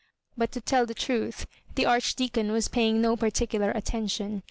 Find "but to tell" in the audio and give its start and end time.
0.35-0.87